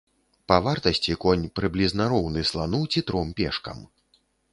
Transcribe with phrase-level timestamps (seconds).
[0.51, 3.77] Па вартасці конь прыблізна роўны слану ці тром пешкам.